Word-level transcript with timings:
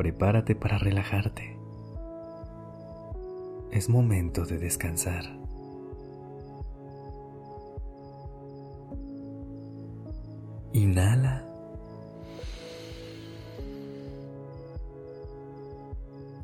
Prepárate 0.00 0.54
para 0.54 0.78
relajarte. 0.78 1.58
Es 3.70 3.90
momento 3.90 4.46
de 4.46 4.56
descansar. 4.56 5.24
Inhala. 10.72 11.44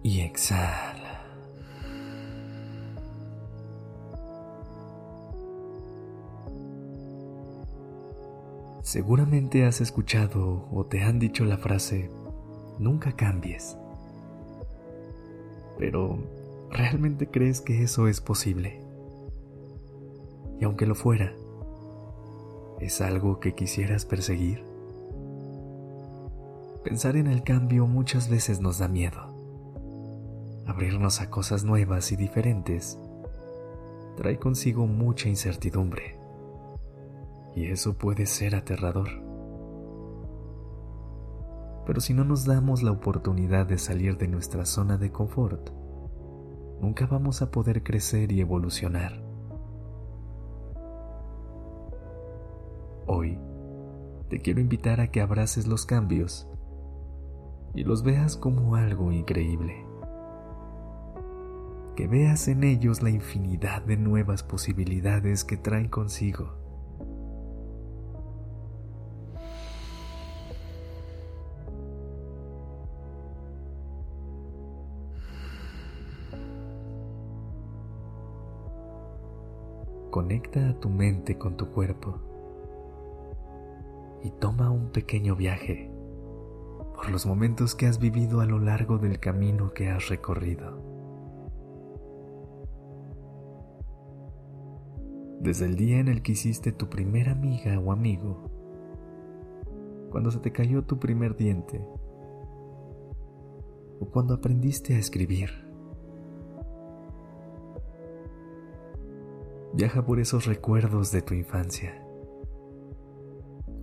Y 0.03 0.21
exhala. 0.21 1.23
Seguramente 8.83 9.65
has 9.65 9.81
escuchado 9.81 10.69
o 10.71 10.85
te 10.85 11.03
han 11.03 11.19
dicho 11.19 11.47
la 11.47 11.57
frase, 11.57 12.11
nunca 12.79 13.13
cambies. 13.13 13.77
Pero, 15.79 16.19
¿realmente 16.71 17.29
crees 17.29 17.61
que 17.61 17.83
eso 17.83 18.09
es 18.09 18.21
posible? 18.21 18.81
Y 20.61 20.65
aunque 20.65 20.87
lo 20.87 20.95
fuera, 20.95 21.33
¿es 22.81 23.01
algo 23.01 23.41
que 23.41 23.55
quisieras 23.55 24.05
perseguir? 24.07 24.65
Pensar 26.85 27.17
en 27.17 27.27
el 27.27 27.43
cambio 27.43 27.87
muchas 27.87 28.29
veces 28.29 28.61
nos 28.61 28.79
da 28.79 28.89
miedo. 28.89 29.35
Abrirnos 30.67 31.21
a 31.21 31.31
cosas 31.31 31.65
nuevas 31.65 32.13
y 32.13 32.17
diferentes 32.17 32.99
trae 34.17 34.39
consigo 34.39 34.87
mucha 34.87 35.29
incertidumbre. 35.29 36.17
Y 37.55 37.67
eso 37.67 37.95
puede 37.99 38.27
ser 38.27 38.55
aterrador. 38.55 39.26
Pero 41.87 42.01
si 42.01 42.13
no 42.13 42.25
nos 42.25 42.45
damos 42.45 42.83
la 42.83 42.91
oportunidad 42.91 43.65
de 43.67 43.79
salir 43.79 44.19
de 44.19 44.27
nuestra 44.27 44.67
zona 44.67 44.99
de 44.99 45.13
confort, 45.13 45.71
nunca 46.81 47.07
vamos 47.07 47.43
a 47.43 47.53
poder 47.53 47.85
crecer 47.85 48.33
y 48.33 48.41
evolucionar. 48.41 49.23
Hoy 53.07 53.39
te 54.29 54.41
quiero 54.41 54.61
invitar 54.61 55.01
a 55.01 55.13
que 55.13 55.21
abraces 55.21 55.69
los 55.69 55.87
cambios 55.87 56.49
y 57.73 57.85
los 57.85 58.03
veas 58.03 58.37
como 58.37 58.75
algo 58.75 59.13
increíble. 59.13 59.87
Que 61.95 62.09
veas 62.09 62.49
en 62.49 62.65
ellos 62.65 63.01
la 63.01 63.11
infinidad 63.11 63.83
de 63.83 63.97
nuevas 63.97 64.43
posibilidades 64.43 65.45
que 65.45 65.57
traen 65.57 65.89
consigo. 65.89 66.66
Conecta 80.11 80.71
a 80.71 80.81
tu 80.81 80.89
mente 80.89 81.37
con 81.37 81.57
tu 81.57 81.71
cuerpo 81.71 82.19
y 84.23 84.31
toma 84.31 84.71
un 84.71 84.91
pequeño 84.91 85.37
viaje 85.37 85.91
por 86.95 87.11
los 87.11 87.27
momentos 87.27 87.75
que 87.75 87.87
has 87.87 87.99
vivido 87.99 88.41
a 88.41 88.47
lo 88.47 88.59
largo 88.59 88.99
del 88.99 89.21
camino 89.21 89.75
que 89.75 89.91
has 89.91 90.09
recorrido. 90.09 90.81
Desde 95.41 95.67
el 95.67 95.77
día 95.77 95.99
en 95.99 96.09
el 96.09 96.23
que 96.23 96.33
hiciste 96.33 96.73
tu 96.73 96.89
primera 96.89 97.33
amiga 97.33 97.79
o 97.79 97.93
amigo, 97.93 98.51
cuando 100.11 100.31
se 100.31 100.39
te 100.39 100.51
cayó 100.51 100.83
tu 100.85 100.99
primer 100.99 101.37
diente, 101.37 101.85
o 104.01 104.07
cuando 104.11 104.35
aprendiste 104.35 104.95
a 104.95 104.99
escribir. 104.99 105.66
Viaja 109.77 110.07
por 110.07 110.21
esos 110.21 110.47
recuerdos 110.47 111.13
de 111.13 111.21
tu 111.21 111.35
infancia. 111.35 112.03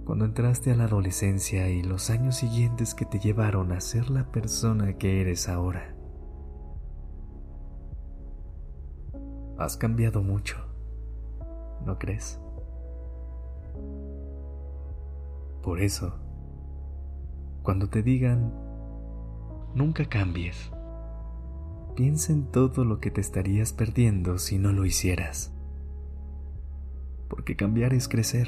Cuando 0.06 0.26
entraste 0.26 0.72
a 0.72 0.76
la 0.76 0.86
adolescencia 0.86 1.70
y 1.70 1.84
los 1.84 2.10
años 2.10 2.36
siguientes 2.38 2.96
que 2.96 3.06
te 3.06 3.20
llevaron 3.20 3.72
a 3.72 3.80
ser 3.80 4.10
la 4.10 4.32
persona 4.32 4.98
que 4.98 5.22
eres 5.22 5.48
ahora. 5.48 5.96
Has 9.60 9.78
cambiado 9.78 10.24
mucho, 10.24 10.58
¿no 11.86 12.00
crees? 12.00 12.40
Por 15.62 15.80
eso, 15.80 16.16
cuando 17.62 17.88
te 17.88 18.02
digan, 18.02 18.52
nunca 19.76 20.10
cambies, 20.10 20.72
piensa 21.96 22.34
en 22.34 22.50
todo 22.50 22.84
lo 22.84 23.00
que 23.00 23.12
te 23.12 23.22
estarías 23.22 23.74
perdiendo 23.74 24.40
si 24.40 24.58
no 24.58 24.74
lo 24.74 24.86
hicieras 24.86 25.53
porque 27.34 27.56
cambiar 27.56 27.96
es 27.96 28.08
crecer. 28.08 28.48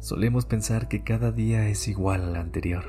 Solemos 0.00 0.44
pensar 0.44 0.88
que 0.88 1.02
cada 1.02 1.32
día 1.32 1.66
es 1.68 1.88
igual 1.88 2.24
al 2.24 2.36
anterior. 2.36 2.84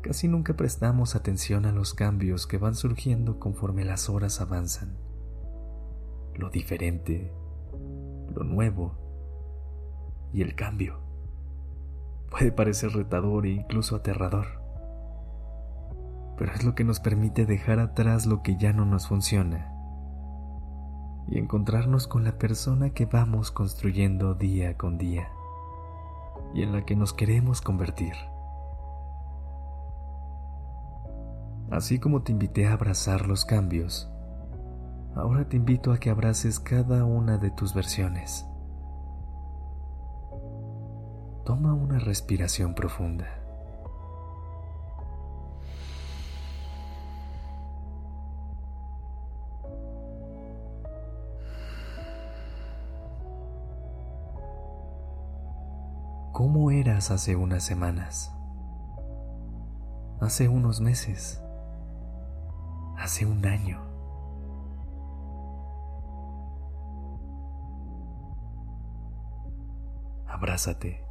Casi 0.00 0.26
nunca 0.26 0.56
prestamos 0.56 1.14
atención 1.14 1.66
a 1.66 1.72
los 1.72 1.92
cambios 1.92 2.46
que 2.46 2.56
van 2.56 2.76
surgiendo 2.76 3.38
conforme 3.38 3.84
las 3.84 4.08
horas 4.08 4.40
avanzan. 4.40 4.96
Lo 6.34 6.48
diferente, 6.48 7.30
lo 8.34 8.42
nuevo 8.42 8.94
y 10.32 10.40
el 10.40 10.54
cambio 10.54 11.07
puede 12.30 12.52
parecer 12.52 12.92
retador 12.92 13.46
e 13.46 13.50
incluso 13.50 13.96
aterrador. 13.96 14.46
Pero 16.36 16.52
es 16.52 16.64
lo 16.64 16.74
que 16.74 16.84
nos 16.84 17.00
permite 17.00 17.46
dejar 17.46 17.80
atrás 17.80 18.26
lo 18.26 18.42
que 18.42 18.56
ya 18.56 18.72
no 18.72 18.84
nos 18.84 19.08
funciona 19.08 19.74
y 21.30 21.38
encontrarnos 21.38 22.06
con 22.06 22.24
la 22.24 22.38
persona 22.38 22.90
que 22.90 23.04
vamos 23.04 23.50
construyendo 23.50 24.34
día 24.34 24.76
con 24.78 24.96
día 24.96 25.28
y 26.54 26.62
en 26.62 26.72
la 26.72 26.86
que 26.86 26.96
nos 26.96 27.12
queremos 27.12 27.60
convertir. 27.60 28.14
Así 31.70 31.98
como 31.98 32.22
te 32.22 32.32
invité 32.32 32.66
a 32.66 32.72
abrazar 32.72 33.26
los 33.26 33.44
cambios, 33.44 34.10
ahora 35.14 35.46
te 35.46 35.56
invito 35.58 35.92
a 35.92 35.98
que 35.98 36.08
abraces 36.08 36.60
cada 36.60 37.04
una 37.04 37.36
de 37.36 37.50
tus 37.50 37.74
versiones 37.74 38.46
Toma 41.48 41.72
una 41.72 41.98
respiración 41.98 42.74
profunda. 42.74 43.26
¿Cómo 56.32 56.70
eras 56.70 57.10
hace 57.10 57.34
unas 57.34 57.64
semanas? 57.64 58.30
Hace 60.20 60.48
unos 60.50 60.82
meses? 60.82 61.42
Hace 62.98 63.24
un 63.24 63.46
año? 63.46 63.80
Abrázate 70.26 71.07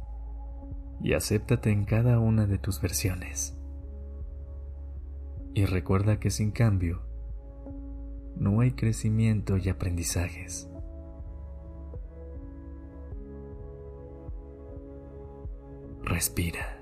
y 1.02 1.14
acéptate 1.14 1.70
en 1.70 1.84
cada 1.84 2.18
una 2.18 2.46
de 2.46 2.58
tus 2.58 2.80
versiones. 2.80 3.56
Y 5.54 5.64
recuerda 5.64 6.20
que 6.20 6.30
sin 6.30 6.50
cambio 6.50 7.02
no 8.36 8.60
hay 8.60 8.72
crecimiento 8.72 9.56
y 9.56 9.68
aprendizajes. 9.68 10.70
Respira. 16.02 16.78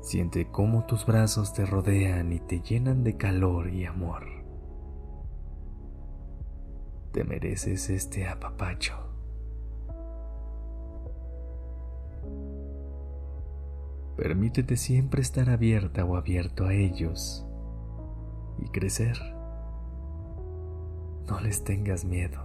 Siente 0.00 0.48
cómo 0.50 0.86
tus 0.86 1.04
brazos 1.04 1.52
te 1.52 1.66
rodean 1.66 2.32
y 2.32 2.38
te 2.38 2.60
llenan 2.60 3.02
de 3.02 3.16
calor 3.16 3.68
y 3.68 3.84
amor. 3.84 4.24
Te 7.12 7.24
mereces 7.24 7.90
este 7.90 8.28
apapacho. 8.28 9.15
Permítete 14.16 14.76
siempre 14.76 15.20
estar 15.20 15.50
abierta 15.50 16.04
o 16.04 16.16
abierto 16.16 16.64
a 16.64 16.72
ellos 16.72 17.46
y 18.58 18.68
crecer. 18.70 19.18
No 21.28 21.40
les 21.40 21.62
tengas 21.64 22.04
miedo. 22.04 22.40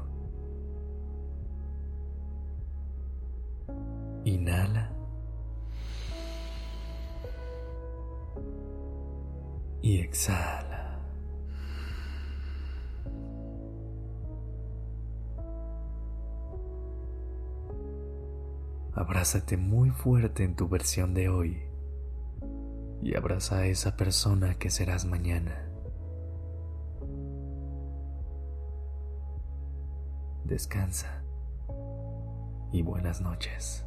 Inhala. 4.26 4.92
Y 9.82 10.00
exhala. 10.00 10.71
Abrázate 18.94 19.56
muy 19.56 19.90
fuerte 19.90 20.44
en 20.44 20.56
tu 20.56 20.68
versión 20.68 21.14
de 21.14 21.30
hoy 21.30 21.64
y 23.02 23.16
abraza 23.16 23.60
a 23.60 23.66
esa 23.66 23.96
persona 23.96 24.56
que 24.56 24.70
serás 24.70 25.06
mañana. 25.06 25.68
Descansa 30.44 31.24
y 32.74 32.82
buenas 32.82 33.22
noches. 33.22 33.86